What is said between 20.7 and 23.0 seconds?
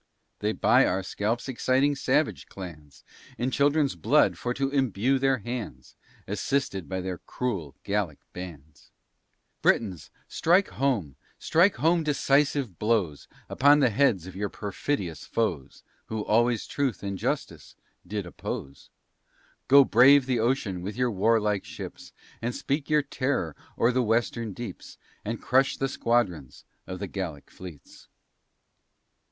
with your war like ships, And speak